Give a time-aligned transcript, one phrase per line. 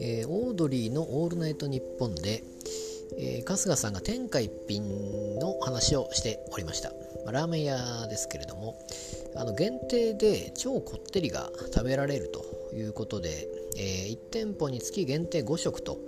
[0.00, 2.42] えー、オードリーの「オールナイトニッポンで」
[3.18, 8.78] えー、春日さんが天下一品の話をしておりました、まあ、ラーメン屋ですけれども
[9.34, 13.46] あの限定で超こってりが食べられるということで、
[13.76, 15.98] えー、1店舗につき限定5食と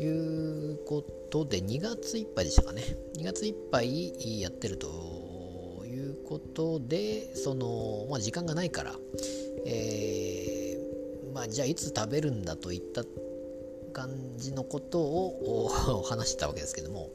[0.00, 2.82] いうことで2月いっぱいでしたかね。
[3.18, 5.29] 2月いっぱいやってると
[6.30, 8.94] ことでその、まあ、時間がないから、
[9.66, 13.02] えー、まあ、じゃあいつ食べるんだといった
[13.92, 17.10] 感じのことを話したわけですけども。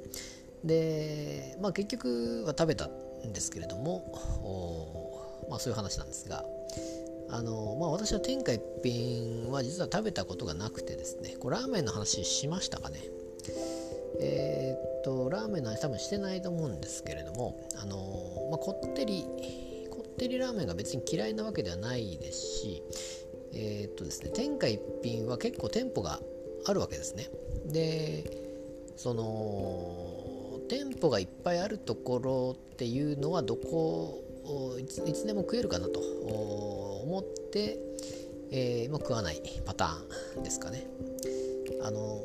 [0.66, 6.44] で、まあ、結局は食べたんですけれども、まあ、そういう話なんですが
[7.30, 13.00] あの、まあ、私は天下一品は実は食べたことがなくてですねこれラーメンの話しましたかね。
[14.20, 14.65] えー、
[15.06, 17.96] とラーメンの話多分してないと思うんですけれどもあの、
[18.50, 19.24] まあ、こってり
[19.92, 22.84] こってりラーメンが別に嫌いなわけではないですし
[23.54, 26.20] えー、っとですね天下一品は結構店舗が
[26.66, 27.30] あるわけですね
[27.68, 28.24] で
[28.98, 34.24] その店舗がいっぱいあるところっていうのはどこ
[34.80, 37.78] いつでも食えるかなと思って、
[38.52, 40.88] えー、まあ、食わないパターンですかね。
[41.84, 42.20] あの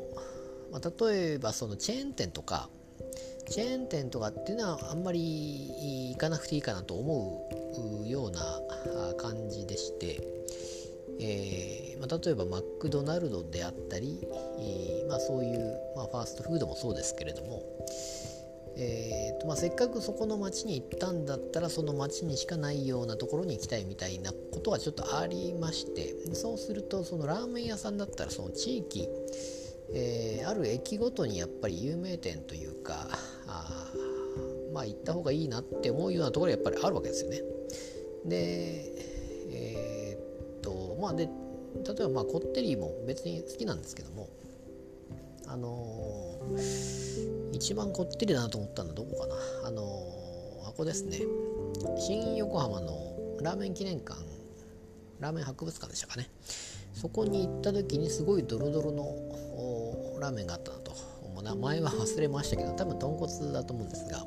[0.71, 2.69] まあ、例えばそのチェーン店とか
[3.49, 7.49] チェーン店とかっていうのはあんまり行かなくていいかなと思
[8.05, 8.41] うような
[9.17, 10.21] 感じでして、
[11.19, 14.25] えー、まあ、例えばマクドナルドであったり、
[15.09, 17.61] まあ、そういう、まあ、ファーストフードもそうですけれども、
[18.77, 29.09] えーとまあ、せっかくそこの町に行ったんだったらその町にしかないようなところに行きたいみたいなことはちょっとありましてそうするとそのラーメン屋さんだったらその地域、
[29.93, 33.07] えー、ある駅ごとにやっぱり有名店というか
[33.47, 33.91] あ
[34.73, 37.41] まあ行った方がいいなって思うようなところやっぱりあるわけですよね。
[38.25, 38.93] で
[39.53, 41.29] えー、っとまあで例
[41.99, 44.29] えばまあこってりも別に好きなんですけども
[45.47, 49.35] あのー、一番こってりだなと思ったのはどこかな。
[49.65, 51.19] あのー、箱ですね。
[51.97, 54.19] 新横浜のラーメン記念館
[55.19, 56.29] ラーメン博物館でしたかね。
[56.93, 60.91] そこに行った時にすごいドロドロのラーメンがあったなと。
[61.33, 64.25] もう名前は忘れましたけど多分豚骨だと思うんですが。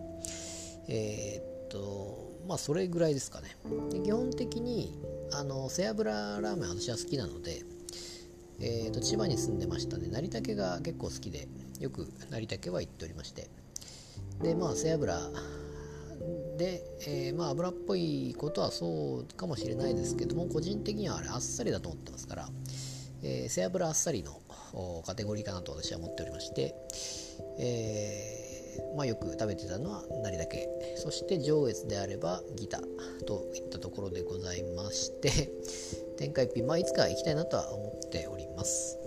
[0.89, 3.57] えー、っとまあそれぐらいですかね。
[3.91, 4.99] で基本的に
[5.33, 7.65] あの背脂ラーメン私は好きなので
[8.61, 10.09] えーと、千葉に住んでましたね。
[10.09, 11.49] 成茸が結構好きで
[11.81, 13.49] よく成茸は行っておりまして。
[14.43, 15.13] でまあ背脂
[16.57, 22.49] で、えー、まあ油っぽいことはそうかもしれないですけども個人的にはあれあっさりだと思ってますから、
[23.23, 24.41] えー、背脂あっさりの
[25.07, 26.75] カテゴリーかなと私は思っておりまして、
[27.59, 30.49] えー、まあ、よく食べてたのは成茸
[30.97, 35.51] そして上越であればギターといったところでございまして
[36.19, 39.04] 天下一品、まあ、いつか行きたいなとは思っております。